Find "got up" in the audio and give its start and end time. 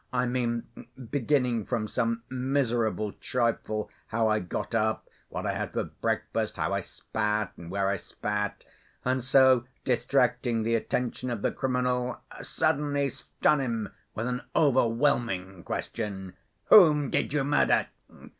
4.39-5.07